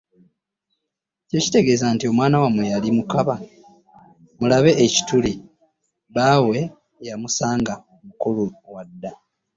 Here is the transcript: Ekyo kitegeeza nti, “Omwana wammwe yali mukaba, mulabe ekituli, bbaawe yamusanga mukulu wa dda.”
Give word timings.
Ekyo 1.25 1.39
kitegeeza 1.43 1.85
nti, 1.93 2.05
“Omwana 2.11 2.35
wammwe 2.41 2.63
yali 2.73 2.89
mukaba, 2.97 3.35
mulabe 4.39 4.71
ekituli, 4.85 5.33
bbaawe 6.09 6.57
yamusanga 7.07 7.73
mukulu 8.05 8.45
wa 8.73 8.83
dda.” 8.89 9.11